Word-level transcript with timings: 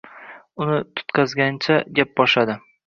Uni 0.65 0.79
tutqazgancha 1.01 1.81
gap 2.01 2.19
boshladi 2.23 2.63